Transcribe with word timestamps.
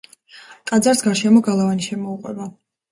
ტაძარს 0.71 1.05
გარშემო 1.09 1.45
გალავანი 1.51 1.89
შემოუყვება. 1.91 2.55